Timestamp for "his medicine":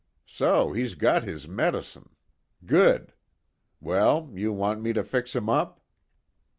1.25-2.15